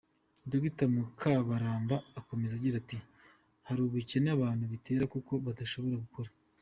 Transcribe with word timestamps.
Dr 0.51 0.87
Mukabaramba 0.95 1.95
akomeza 2.19 2.53
agira 2.55 2.75
ati 2.83 2.97
”Hari 3.67 3.79
ubukene 3.83 4.29
abantu 4.37 4.63
bitera 4.71 5.03
kuko 5.13 5.33
badashobora 5.45 5.95
gukora. 6.05 6.29